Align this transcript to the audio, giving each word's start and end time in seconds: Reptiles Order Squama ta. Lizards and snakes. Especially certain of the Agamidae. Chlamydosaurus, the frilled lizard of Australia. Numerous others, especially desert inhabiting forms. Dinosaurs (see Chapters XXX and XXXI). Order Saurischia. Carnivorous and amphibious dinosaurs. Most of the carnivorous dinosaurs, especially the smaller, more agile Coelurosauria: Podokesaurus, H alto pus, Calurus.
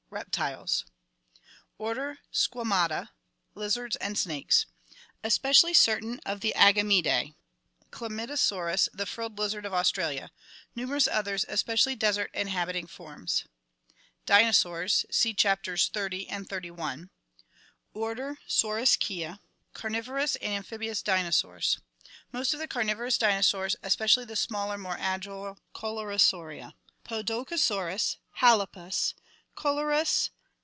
Reptiles 0.13 0.83
Order 1.77 2.19
Squama 2.33 2.89
ta. 2.89 3.11
Lizards 3.55 3.95
and 3.95 4.17
snakes. 4.19 4.65
Especially 5.23 5.73
certain 5.73 6.19
of 6.25 6.41
the 6.41 6.51
Agamidae. 6.53 7.33
Chlamydosaurus, 7.93 8.89
the 8.91 9.05
frilled 9.05 9.39
lizard 9.39 9.65
of 9.65 9.73
Australia. 9.73 10.29
Numerous 10.75 11.07
others, 11.07 11.45
especially 11.47 11.95
desert 11.95 12.29
inhabiting 12.33 12.87
forms. 12.87 13.45
Dinosaurs 14.25 15.05
(see 15.09 15.33
Chapters 15.33 15.89
XXX 15.89 16.25
and 16.29 16.49
XXXI). 16.49 17.09
Order 17.93 18.37
Saurischia. 18.49 19.39
Carnivorous 19.73 20.35
and 20.41 20.55
amphibious 20.55 21.01
dinosaurs. 21.01 21.79
Most 22.33 22.53
of 22.53 22.59
the 22.59 22.67
carnivorous 22.67 23.17
dinosaurs, 23.17 23.77
especially 23.81 24.25
the 24.25 24.35
smaller, 24.35 24.77
more 24.77 24.97
agile 24.99 25.57
Coelurosauria: 25.73 26.73
Podokesaurus, 27.05 28.15
H 28.17 28.43
alto 28.43 28.65
pus, 28.65 29.13
Calurus. 29.53 30.29